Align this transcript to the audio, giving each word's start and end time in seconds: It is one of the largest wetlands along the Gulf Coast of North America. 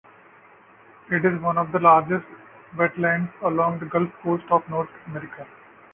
It 1.11 1.23
is 1.25 1.39
one 1.43 1.59
of 1.59 1.71
the 1.71 1.77
largest 1.77 2.25
wetlands 2.75 3.29
along 3.43 3.77
the 3.77 3.85
Gulf 3.85 4.09
Coast 4.23 4.45
of 4.49 4.67
North 4.67 4.89
America. 5.05 5.45